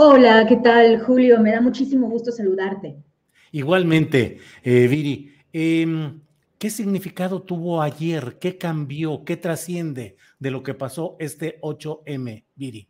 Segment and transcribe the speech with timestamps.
[0.00, 1.40] Hola, ¿qué tal, Julio?
[1.40, 3.02] Me da muchísimo gusto saludarte.
[3.50, 5.32] Igualmente, eh, Viri.
[5.52, 6.12] Eh,
[6.56, 8.36] ¿Qué significado tuvo ayer?
[8.38, 9.24] ¿Qué cambió?
[9.24, 12.88] ¿Qué trasciende de lo que pasó este 8M, Viri?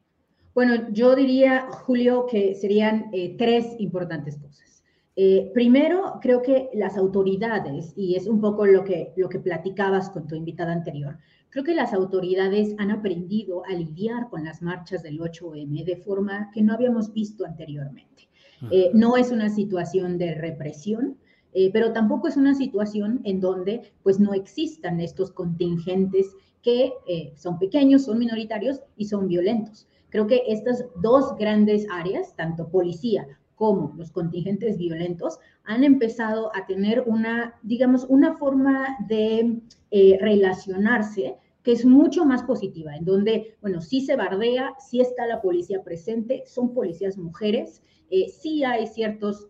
[0.54, 4.84] Bueno, yo diría, Julio, que serían eh, tres importantes cosas.
[5.16, 10.10] Eh, primero, creo que las autoridades, y es un poco lo que, lo que platicabas
[10.10, 11.16] con tu invitada anterior,
[11.50, 16.50] Creo que las autoridades han aprendido a lidiar con las marchas del 8M de forma
[16.52, 18.28] que no habíamos visto anteriormente.
[18.70, 21.16] Eh, no es una situación de represión,
[21.54, 27.32] eh, pero tampoco es una situación en donde pues no existan estos contingentes que eh,
[27.36, 29.86] son pequeños, son minoritarios y son violentos.
[30.10, 33.26] Creo que estas dos grandes áreas, tanto policía
[33.58, 39.60] como los contingentes violentos, han empezado a tener una, digamos, una forma de
[39.90, 45.26] eh, relacionarse que es mucho más positiva, en donde, bueno, sí se bardea, sí está
[45.26, 49.48] la policía presente, son policías mujeres, eh, sí hay ciertos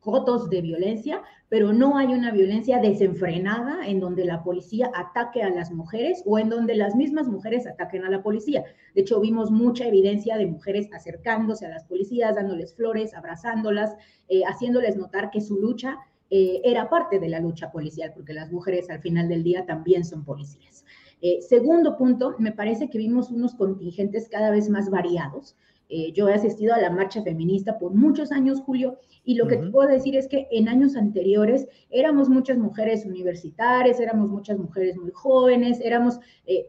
[0.00, 1.22] cotos de violencia,
[1.54, 6.40] pero no hay una violencia desenfrenada en donde la policía ataque a las mujeres o
[6.40, 8.64] en donde las mismas mujeres ataquen a la policía.
[8.92, 13.94] De hecho, vimos mucha evidencia de mujeres acercándose a las policías, dándoles flores, abrazándolas,
[14.28, 15.98] eh, haciéndoles notar que su lucha
[16.28, 20.04] eh, era parte de la lucha policial, porque las mujeres al final del día también
[20.04, 20.84] son policías.
[21.22, 25.56] Eh, segundo punto, me parece que vimos unos contingentes cada vez más variados.
[25.88, 29.56] Eh, yo he asistido a la marcha feminista por muchos años, Julio, y lo que
[29.56, 34.96] te puedo decir es que en años anteriores éramos muchas mujeres universitarias, éramos muchas mujeres
[34.96, 36.18] muy jóvenes, éramos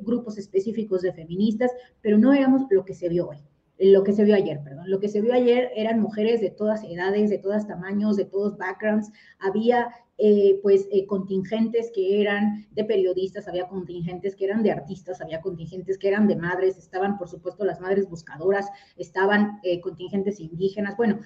[0.01, 1.71] grupos específicos de feministas,
[2.01, 3.37] pero no éramos lo que se vio hoy
[3.77, 4.89] lo que se vio ayer, perdón.
[4.89, 8.57] Lo que se vio ayer eran mujeres de todas edades, de todos tamaños, de todos
[8.57, 9.11] backgrounds.
[9.39, 15.19] Había eh, pues eh, contingentes que eran de periodistas, había contingentes que eran de artistas,
[15.19, 20.39] había contingentes que eran de madres, estaban por supuesto las madres buscadoras, estaban eh, contingentes
[20.39, 20.95] indígenas.
[20.95, 21.19] Bueno,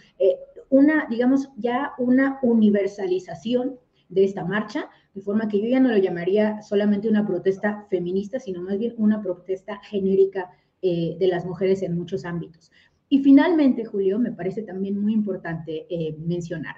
[0.70, 3.78] una, digamos, ya una universalización
[4.10, 8.40] de esta marcha, de forma que yo ya no lo llamaría solamente una protesta feminista,
[8.40, 10.50] sino más bien una protesta genérica
[10.82, 12.72] eh, de las mujeres en muchos ámbitos.
[13.10, 16.76] Y finalmente, Julio, me parece también muy importante eh, mencionar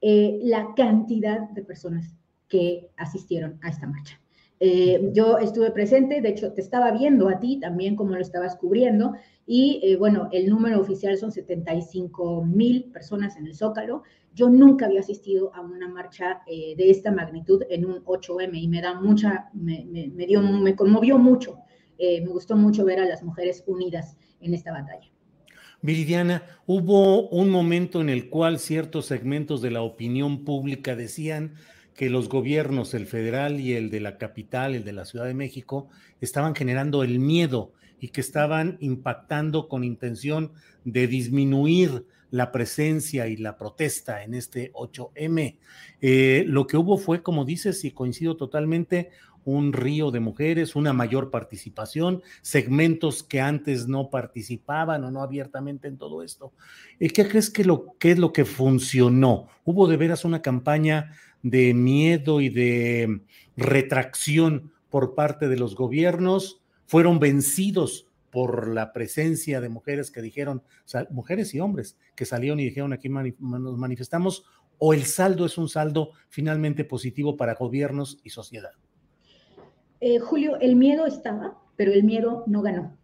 [0.00, 2.14] eh, la cantidad de personas
[2.48, 4.18] que asistieron a esta marcha.
[5.12, 9.12] yo estuve presente, de hecho te estaba viendo a ti también como lo estabas cubriendo
[9.44, 14.02] y bueno, el número oficial son 75 mil personas en el Zócalo.
[14.32, 18.80] Yo nunca había asistido a una marcha de esta magnitud en un 8M y me
[18.80, 21.58] da mucha, me, me, dio, me conmovió mucho
[21.98, 25.10] eh, me gustó mucho ver a las mujeres unidas en esta batalla.
[25.80, 31.54] Viridiana, hubo un momento en el cual ciertos segmentos de la opinión pública decían
[31.94, 35.34] que los gobiernos, el federal y el de la capital, el de la Ciudad de
[35.34, 35.88] México,
[36.20, 40.52] estaban generando el miedo y que estaban impactando con intención
[40.84, 45.58] de disminuir la presencia y la protesta en este 8M.
[46.00, 49.10] Eh, lo que hubo fue, como dices, y coincido totalmente,
[49.44, 55.88] un río de mujeres, una mayor participación, segmentos que antes no participaban o no abiertamente
[55.88, 56.52] en todo esto.
[57.00, 59.48] Eh, ¿Qué crees que, lo, que es lo que funcionó?
[59.64, 61.12] ¿Hubo de veras una campaña
[61.42, 63.22] de miedo y de
[63.56, 66.62] retracción por parte de los gobiernos?
[66.86, 70.62] ¿Fueron vencidos por la presencia de mujeres que dijeron,
[71.10, 74.44] mujeres y hombres que salieron y dijeron aquí nos manifestamos?
[74.78, 78.72] ¿O el saldo es un saldo finalmente positivo para gobiernos y sociedad?
[80.04, 82.98] Eh, Julio, el miedo estaba, pero el miedo no ganó.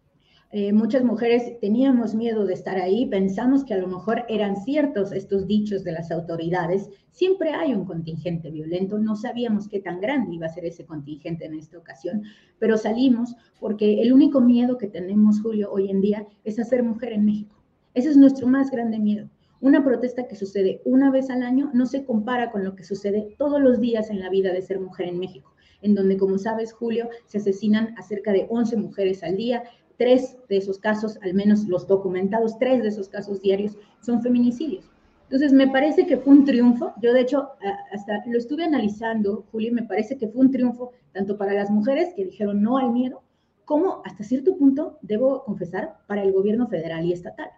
[0.51, 5.13] Eh, muchas mujeres teníamos miedo de estar ahí, pensamos que a lo mejor eran ciertos
[5.13, 6.89] estos dichos de las autoridades.
[7.11, 11.45] Siempre hay un contingente violento, no sabíamos qué tan grande iba a ser ese contingente
[11.45, 12.23] en esta ocasión,
[12.59, 16.83] pero salimos porque el único miedo que tenemos, Julio, hoy en día es a ser
[16.83, 17.55] mujer en México.
[17.93, 19.29] Ese es nuestro más grande miedo.
[19.61, 23.35] Una protesta que sucede una vez al año no se compara con lo que sucede
[23.37, 26.73] todos los días en la vida de ser mujer en México, en donde, como sabes,
[26.73, 29.63] Julio, se asesinan a cerca de 11 mujeres al día,
[29.97, 34.89] tres de esos casos, al menos los documentados, tres de esos casos diarios son feminicidios.
[35.23, 36.93] Entonces, me parece que fue un triunfo.
[37.01, 37.49] Yo, de hecho,
[37.91, 42.13] hasta lo estuve analizando, Julio, me parece que fue un triunfo tanto para las mujeres
[42.15, 43.21] que dijeron no al miedo,
[43.65, 47.49] como hasta cierto punto, debo confesar, para el gobierno federal y estatal,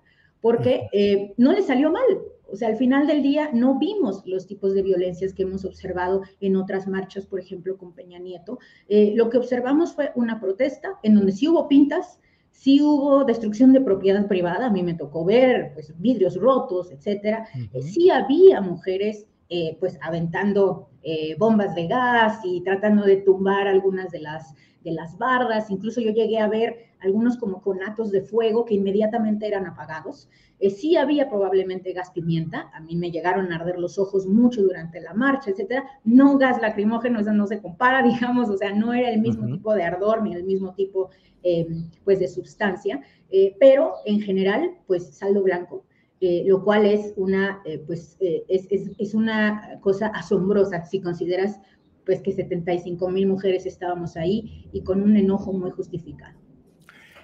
[0.41, 2.03] porque eh, no le salió mal.
[2.51, 6.21] O sea, al final del día no vimos los tipos de violencias que hemos observado
[6.39, 8.59] en otras marchas, por ejemplo, con Peña Nieto.
[8.87, 12.19] Eh, lo que observamos fue una protesta en donde sí hubo pintas,
[12.51, 17.47] Sí hubo destrucción de propiedad privada, a mí me tocó ver pues, vidrios rotos, etcétera.
[17.81, 24.11] Sí había mujeres eh, pues aventando eh, bombas de gas y tratando de tumbar algunas
[24.11, 25.69] de las, de las bardas.
[25.69, 30.29] Incluso yo llegué a ver algunos como conatos de fuego que inmediatamente eran apagados.
[30.59, 34.61] Eh, sí había probablemente gas pimienta, a mí me llegaron a arder los ojos mucho
[34.61, 35.85] durante la marcha, etcétera.
[36.03, 39.73] No gas lacrimógeno, eso no se compara, digamos, o sea, no era el mismo tipo
[39.73, 41.09] de ardor ni el mismo tipo
[41.43, 41.67] eh,
[42.03, 43.01] pues de sustancia,
[43.31, 45.83] eh, pero en general, pues saldo blanco.
[46.21, 51.59] lo cual es una, pues, es, es, es, una cosa asombrosa si consideras
[52.05, 56.39] pues que 75 mil mujeres estábamos ahí y con un enojo muy justificado.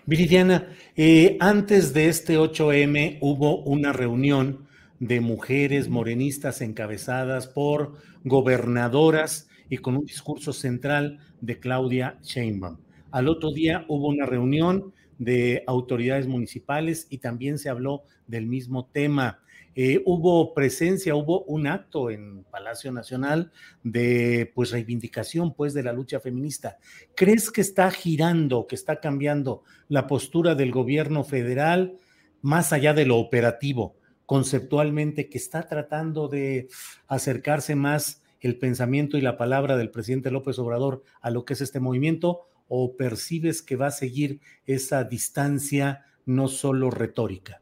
[0.06, 4.68] Viridiana, eh, antes de este 8M hubo una reunión
[5.00, 12.78] de mujeres morenistas encabezadas por gobernadoras y con un discurso central de Claudia Sheinbaum.
[13.12, 18.86] Al otro día hubo una reunión de autoridades municipales y también se habló del mismo
[18.86, 19.40] tema.
[19.80, 23.52] Eh, hubo presencia, hubo un acto en Palacio Nacional
[23.84, 26.80] de pues reivindicación pues de la lucha feminista.
[27.16, 32.00] ¿Crees que está girando, que está cambiando la postura del gobierno federal
[32.42, 33.96] más allá de lo operativo,
[34.26, 36.70] conceptualmente, que está tratando de
[37.08, 41.62] acercarse más el pensamiento y la palabra del presidente López Obrador a lo que es
[41.62, 47.62] este movimiento o percibes que va a seguir esa distancia no solo retórica?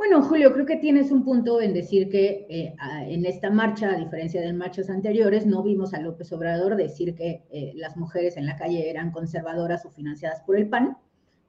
[0.00, 2.74] Bueno, Julio, creo que tienes un punto en decir que eh,
[3.06, 7.44] en esta marcha, a diferencia de marchas anteriores, no vimos a López Obrador decir que
[7.50, 10.96] eh, las mujeres en la calle eran conservadoras o financiadas por el PAN.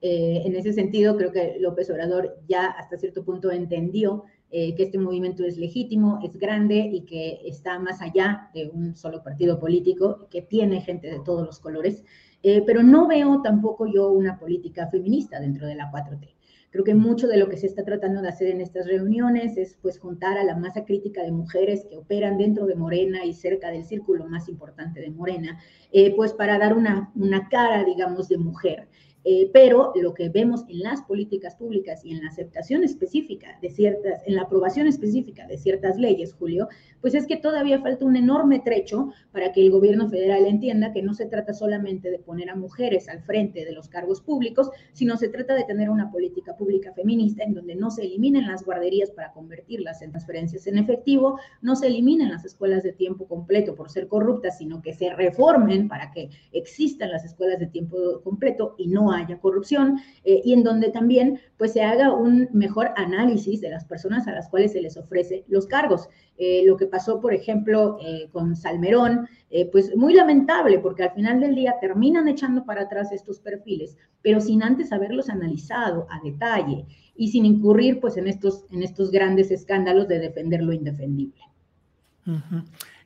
[0.01, 4.97] Eh, en ese sentido, creo que López Obrador ya hasta cierto punto entendió que este
[4.97, 10.27] movimiento es legítimo, es grande y que está más allá de un solo partido político,
[10.29, 12.03] que tiene gente de todos los colores.
[12.41, 16.40] pero no veo tampoco yo una política feminista dentro de la 4T.
[16.71, 19.77] Creo que mucho de lo que se está tratando de hacer en estas reuniones es
[19.81, 23.69] pues juntar a la masa crítica de mujeres que operan dentro de Morena y cerca
[23.69, 25.59] del círculo más importante de Morena,
[25.91, 28.87] eh, pues para dar una, una cara, digamos, de mujer.
[29.23, 33.69] Eh, pero lo que vemos en las políticas públicas y en la aceptación específica de
[33.69, 36.69] ciertas, en la aprobación específica de ciertas leyes, Julio,
[37.01, 41.03] pues es que todavía falta un enorme trecho para que el gobierno federal entienda que
[41.03, 45.17] no se trata solamente de poner a mujeres al frente de los cargos públicos, sino
[45.17, 49.11] se trata de tener una política pública feminista en donde no se eliminen las guarderías
[49.11, 53.91] para convertirlas en transferencias en efectivo, no se eliminen las escuelas de tiempo completo por
[53.91, 58.87] ser corruptas, sino que se reformen para que existan las escuelas de tiempo completo y
[58.87, 63.69] no haya corrupción eh, y en donde también pues se haga un mejor análisis de
[63.69, 66.09] las personas a las cuales se les ofrece los cargos.
[66.37, 69.27] Eh, lo que pasó, por ejemplo, eh, con Salmerón,
[69.73, 74.39] pues muy lamentable, porque al final del día terminan echando para atrás estos perfiles, pero
[74.39, 79.51] sin antes haberlos analizado a detalle y sin incurrir pues en estos, en estos grandes
[79.51, 81.41] escándalos de defender lo indefendible.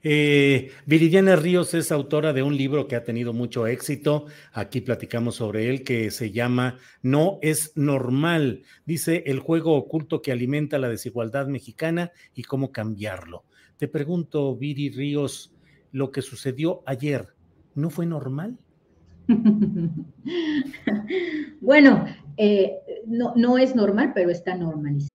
[0.08, 4.28] Eh, Viridiana Ríos es autora de un libro que ha tenido mucho éxito.
[4.54, 8.62] Aquí platicamos sobre él, que se llama No es normal.
[8.86, 13.46] Dice el juego oculto que alimenta la desigualdad mexicana y cómo cambiarlo.
[13.78, 15.56] Te pregunto, Viri Ríos,
[15.92, 17.30] lo que sucedió ayer,
[17.74, 18.60] ¿no fue normal?
[21.62, 22.06] bueno,
[22.38, 22.74] eh,
[23.08, 25.15] no, no es normal, pero está normalizado.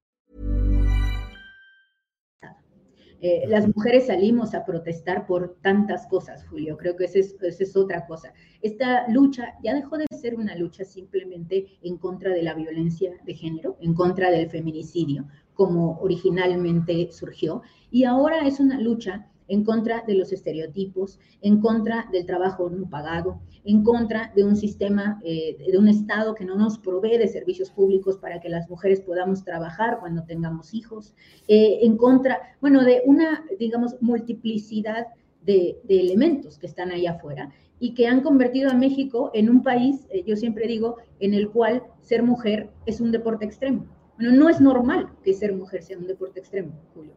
[3.23, 6.75] Eh, las mujeres salimos a protestar por tantas cosas, Julio.
[6.75, 8.33] Creo que esa es, esa es otra cosa.
[8.61, 13.35] Esta lucha ya dejó de ser una lucha simplemente en contra de la violencia de
[13.35, 17.61] género, en contra del feminicidio, como originalmente surgió,
[17.91, 22.89] y ahora es una lucha en contra de los estereotipos, en contra del trabajo no
[22.89, 27.27] pagado, en contra de un sistema, eh, de un Estado que no nos provee de
[27.27, 31.13] servicios públicos para que las mujeres podamos trabajar cuando tengamos hijos,
[31.49, 35.07] eh, en contra, bueno, de una, digamos, multiplicidad
[35.43, 40.07] de, elementos que están ahí afuera y que han convertido a México en un país,
[40.11, 43.85] eh, yo siempre digo, en el cual ser mujer es un deporte extremo.
[44.15, 47.11] Bueno, no es normal que ser mujer sea un deporte extremo, Julio,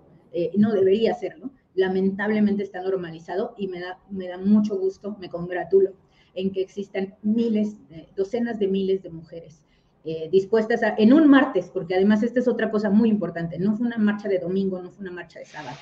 [0.56, 5.92] no debería serlo lamentablemente está normalizado y me da, me da mucho gusto, me congratulo
[6.34, 7.76] en que existan miles,
[8.16, 9.64] docenas de miles de mujeres
[10.04, 13.76] eh, dispuestas a, en un martes, porque además esta es otra cosa muy importante, no
[13.76, 15.76] fue una marcha de domingo, no fue una marcha de sábado,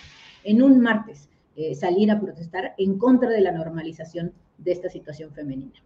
[0.45, 5.33] en un martes eh, salir a protestar en contra de la normalización de esta situación
[5.33, 5.83] femenina.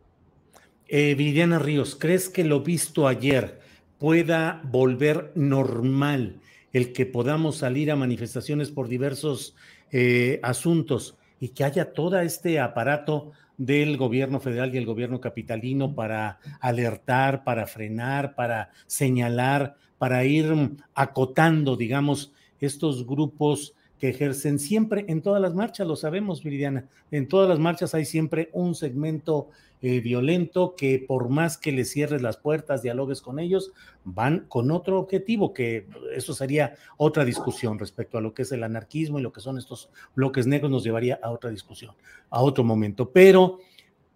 [0.86, 3.58] Eh, Viridiana Ríos, ¿crees que lo visto ayer
[3.98, 6.40] pueda volver normal
[6.72, 9.56] el que podamos salir a manifestaciones por diversos
[9.92, 15.94] eh, asuntos y que haya todo este aparato del gobierno federal y el gobierno capitalino
[15.94, 20.52] para alertar, para frenar, para señalar, para ir
[20.94, 27.28] acotando, digamos, estos grupos que ejercen siempre en todas las marchas, lo sabemos, Viridiana, en
[27.28, 29.48] todas las marchas hay siempre un segmento
[29.82, 33.72] eh, violento que por más que le cierres las puertas, dialogues con ellos,
[34.04, 38.62] van con otro objetivo, que eso sería otra discusión respecto a lo que es el
[38.62, 41.94] anarquismo y lo que son estos bloques negros, nos llevaría a otra discusión,
[42.30, 43.10] a otro momento.
[43.10, 43.58] Pero,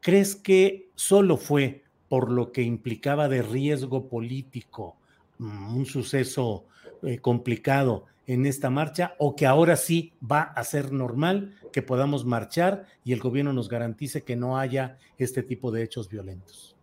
[0.00, 4.96] ¿crees que solo fue por lo que implicaba de riesgo político
[5.38, 6.64] mm, un suceso
[7.02, 12.24] eh, complicado en esta marcha o que ahora sí va a ser normal que podamos
[12.24, 16.76] marchar y el gobierno nos garantice que no haya este tipo de hechos violentos?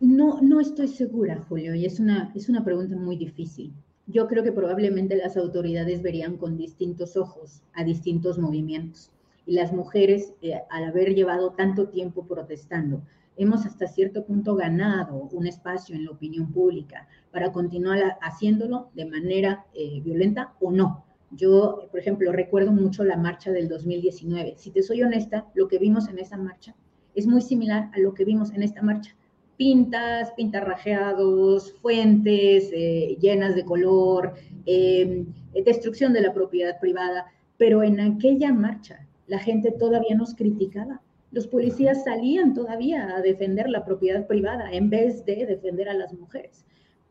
[0.00, 3.74] No, no estoy segura, Julio, y es una, es una pregunta muy difícil.
[4.06, 9.10] Yo creo que probablemente las autoridades verían con distintos ojos a distintos movimientos.
[9.46, 13.02] Y las mujeres, eh, al haber llevado tanto tiempo protestando,
[13.36, 19.04] hemos hasta cierto punto ganado un espacio en la opinión pública para continuar haciéndolo de
[19.04, 21.04] manera eh, violenta o no.
[21.30, 24.54] Yo, por ejemplo, recuerdo mucho la marcha del 2019.
[24.56, 26.74] Si te soy honesta, lo que vimos en esa marcha
[27.14, 29.14] es muy similar a lo que vimos en esta marcha.
[29.56, 34.34] Pintas, pintarrajeados, fuentes eh, llenas de color,
[35.64, 37.26] destrucción de la propiedad privada,
[37.56, 41.02] pero en aquella marcha la gente todavía nos criticaba
[41.32, 46.14] los policías salían todavía a defender la propiedad privada en vez de defender a las
[46.14, 46.64] mujeres.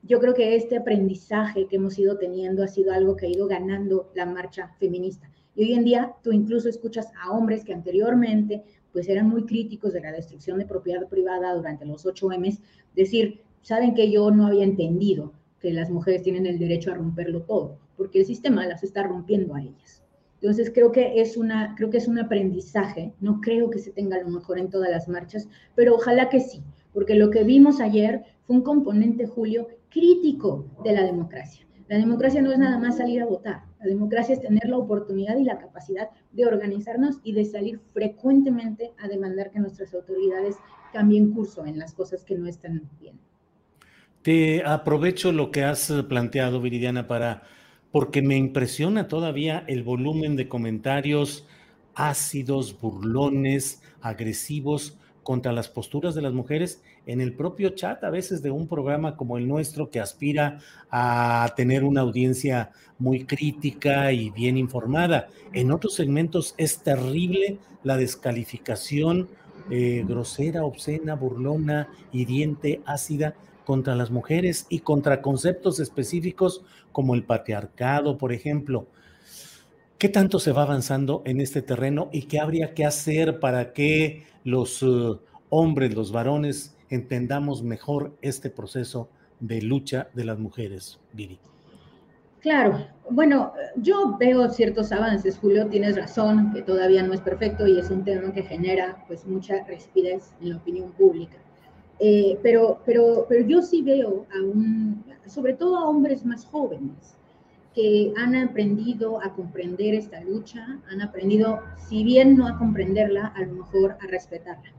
[0.04, 3.48] Yo creo que este aprendizaje que hemos ido teniendo ha sido algo que ha ido
[3.48, 5.30] ganando la marcha feminista.
[5.54, 9.92] Y hoy en día tú incluso escuchas a hombres que anteriormente pues eran muy críticos
[9.92, 12.58] de la destrucción de propiedad privada durante los 8M,
[12.96, 17.42] decir, saben que yo no había entendido que las mujeres tienen el derecho a romperlo
[17.42, 20.05] todo, porque el sistema las está rompiendo a ellas.
[20.42, 23.14] Entonces creo que es una, creo que es un aprendizaje.
[23.20, 26.64] No creo que se tenga lo mejor en todas las marchas, pero ojalá que sí,
[26.94, 31.66] porque lo que vimos ayer fue un componente, Julio, crítico de la democracia.
[31.88, 33.62] La democracia no es nada más salir a votar.
[33.80, 38.94] La democracia es tener la oportunidad y la capacidad de organizarnos y de salir frecuentemente
[38.98, 40.56] a demandar que nuestras autoridades
[40.92, 43.20] cambien curso en las cosas que no están bien.
[44.24, 47.44] Te aprovecho lo que has planteado, Viridiana, para
[47.96, 51.48] porque me impresiona todavía el volumen de comentarios
[51.94, 58.44] ácidos, burlones, agresivos contra las posturas de las mujeres en el propio chat, a veces
[58.44, 60.60] de un programa como el nuestro que aspira
[60.92, 65.30] a tener una audiencia muy crítica y bien informada.
[65.54, 69.30] En otros segmentos es terrible la descalificación
[69.70, 77.24] eh, grosera, obscena, burlona, hiriente, ácida contra las mujeres y contra conceptos específicos como el
[77.24, 78.88] patriarcado, por ejemplo.
[79.98, 84.24] ¿Qué tanto se va avanzando en este terreno y qué habría que hacer para que
[84.44, 85.20] los uh,
[85.50, 91.40] hombres, los varones entendamos mejor este proceso de lucha de las mujeres, Viri.
[92.42, 97.80] Claro, bueno, yo veo ciertos avances, Julio, tienes razón, que todavía no es perfecto y
[97.80, 101.38] es un tema que genera pues mucha rispidez en la opinión pública.
[102.00, 107.16] Eh, pero, pero, pero yo sí veo a un, sobre todo a hombres más jóvenes,
[107.76, 111.60] que han aprendido a comprender esta lucha, han aprendido,
[111.90, 114.72] si bien no a comprenderla, a lo mejor a respetarla.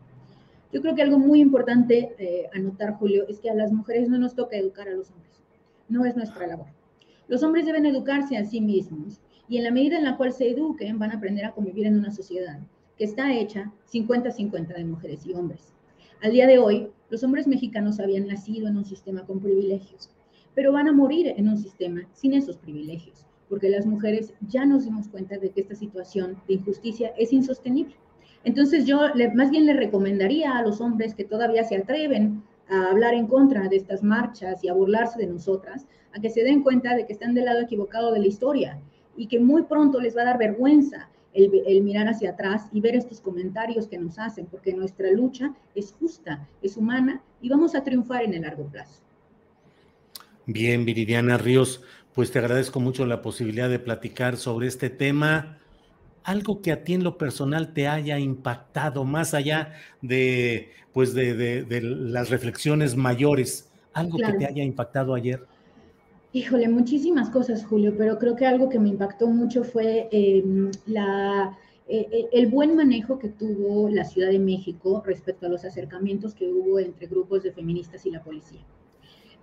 [0.72, 4.18] Yo creo que algo muy importante eh, anotar, Julio, es que a las mujeres no
[4.18, 5.42] nos toca educar a los hombres.
[5.88, 6.66] No es nuestra labor.
[7.28, 10.50] Los hombres deben educarse a sí mismos y en la medida en la cual se
[10.50, 12.58] eduquen van a aprender a convivir en una sociedad
[12.96, 15.74] que está hecha 50-50 de mujeres y hombres.
[16.22, 20.10] Al día de hoy, los hombres mexicanos habían nacido en un sistema con privilegios,
[20.54, 24.84] pero van a morir en un sistema sin esos privilegios, porque las mujeres ya nos
[24.84, 27.94] dimos cuenta de que esta situación de injusticia es insostenible.
[28.44, 29.00] Entonces yo
[29.34, 33.68] más bien le recomendaría a los hombres que todavía se atreven a hablar en contra
[33.68, 37.12] de estas marchas y a burlarse de nosotras, a que se den cuenta de que
[37.12, 38.80] están del lado equivocado de la historia
[39.16, 42.96] y que muy pronto les va a dar vergüenza el, mirar hacia atrás y ver
[42.96, 47.84] estos comentarios que nos hacen, porque nuestra lucha es justa, es humana y vamos a
[47.84, 49.02] triunfar en el largo plazo.
[50.46, 51.82] Bien, Viridiana Ríos,
[52.14, 55.58] pues te agradezco mucho la posibilidad de platicar sobre este tema.
[56.24, 61.66] Algo que a ti en lo personal te haya impactado, más allá de, pues de,
[61.82, 65.46] las reflexiones mayores, algo que te haya impactado ayer.
[66.36, 71.56] Híjole, muchísimas cosas, Julio, pero creo que algo que me impactó mucho fue em, la,
[71.88, 76.34] eh, eh, el buen manejo que tuvo la Ciudad de México respecto a los acercamientos
[76.34, 78.60] que hubo entre grupos de feministas y la policía.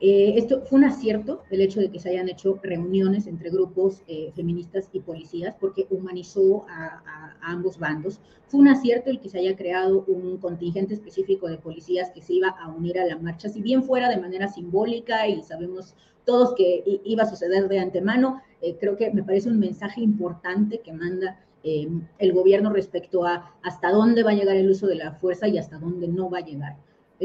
[0.06, 4.02] Eh, esto fue un acierto, el hecho de que se hayan hecho reuniones entre grupos
[4.08, 8.20] eh, feministas y policías, porque humanizó a, ambos bandos.
[8.48, 12.34] Fue un acierto el que se haya creado un contingente específico de policías que se
[12.34, 15.96] iba a unir a la marcha, si bien fuera de manera simbólica y sabemos
[16.26, 20.80] todos que iba a suceder de antemano, eh, creo que me parece un mensaje importante
[20.80, 25.14] que manda el gobierno respecto a hasta dónde va a llegar el uso de la
[25.14, 26.76] fuerza y hasta dónde no va a llegar.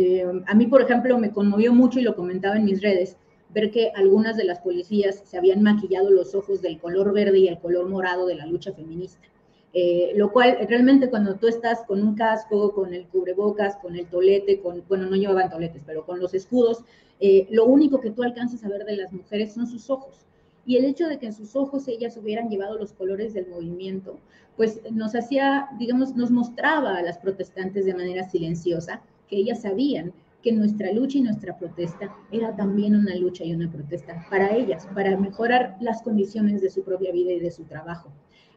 [0.00, 3.16] Eh, a mí, por ejemplo, me conmovió mucho y lo comentaba en mis redes,
[3.50, 7.48] ver que algunas de las policías se habían maquillado los ojos del color verde y
[7.48, 9.26] el color morado de la lucha feminista.
[9.74, 14.06] Eh, lo cual realmente cuando tú estás con un casco, con el cubrebocas, con el
[14.06, 16.82] tolete, con, bueno, no llevaban toletes, pero con los escudos,
[17.20, 20.24] eh, lo único que tú alcanzas a ver de las mujeres son sus ojos.
[20.64, 24.18] Y el hecho de que en sus ojos ellas hubieran llevado los colores del movimiento,
[24.56, 30.12] pues nos hacía, digamos, nos mostraba a las protestantes de manera silenciosa que ellas sabían
[30.42, 34.86] que nuestra lucha y nuestra protesta era también una lucha y una protesta para ellas,
[34.94, 38.10] para mejorar las condiciones de su propia vida y de su trabajo.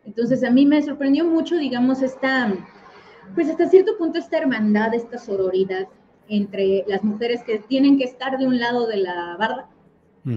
[0.06, 2.54] Entonces a mí me sorprendió mucho, digamos, esta,
[3.36, 5.88] pues hasta cierto punto esta hermandad, esta sororidad
[6.28, 9.68] entre las mujeres que tienen que estar de un lado de la barra,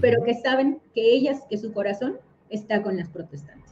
[0.01, 3.64] pero que saben que ellas, que su corazón está con las protestantes.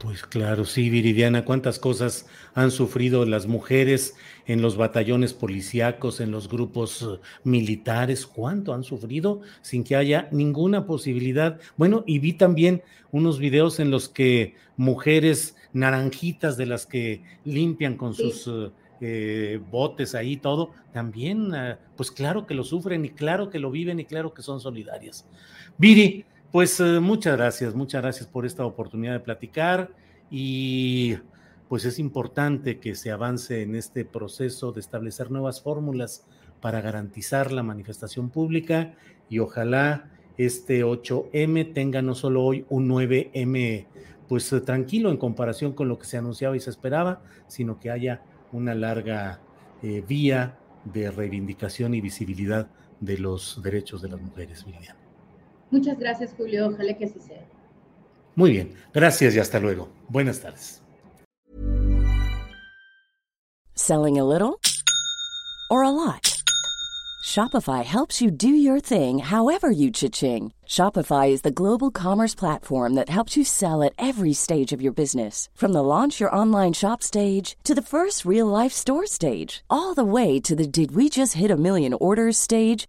[0.00, 6.30] Pues claro, sí, Viridiana, cuántas cosas han sufrido las mujeres en los batallones policíacos, en
[6.30, 11.60] los grupos eh, militares, cuánto han sufrido sin que haya ninguna posibilidad.
[11.76, 12.82] Bueno, y vi también
[13.12, 18.70] unos videos en los que mujeres naranjitas de las que limpian con sus eh,
[19.02, 21.52] eh, botes ahí, todo, también,
[21.94, 25.26] pues claro que lo sufren y claro que lo viven y claro que son solidarias.
[25.76, 29.90] Viri, pues eh, muchas gracias, muchas gracias por esta oportunidad de platicar
[30.30, 31.16] y
[31.68, 36.26] pues es importante que se avance en este proceso de establecer nuevas fórmulas
[36.60, 38.94] para garantizar la manifestación pública
[39.28, 43.86] y ojalá este 8M tenga no solo hoy un 9M
[44.28, 47.90] pues eh, tranquilo en comparación con lo que se anunciaba y se esperaba, sino que
[47.90, 49.40] haya una larga
[49.82, 52.68] eh, vía de reivindicación y visibilidad
[53.00, 54.99] de los derechos de las mujeres, Miriam.
[55.70, 56.68] Muchas gracias, Julio.
[56.68, 57.44] Ojalá que así sea.
[58.34, 58.74] Muy bien.
[58.92, 59.88] Gracias y hasta luego.
[60.08, 60.80] Buenas tardes.
[63.74, 64.60] Selling a little
[65.70, 66.30] or a lot?
[67.24, 70.52] Shopify helps you do your thing however you cha-ching.
[70.66, 74.92] Shopify is the global commerce platform that helps you sell at every stage of your
[74.92, 75.48] business.
[75.54, 79.94] From the launch your online shop stage to the first real life store stage, all
[79.94, 82.88] the way to the did we just hit a million orders stage.